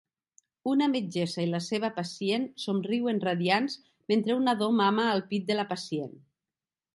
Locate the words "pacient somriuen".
1.99-3.21